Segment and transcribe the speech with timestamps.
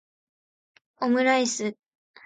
[0.99, 1.77] オムライス